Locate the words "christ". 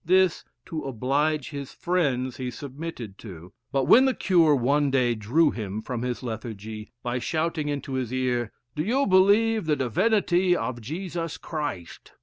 11.37-12.13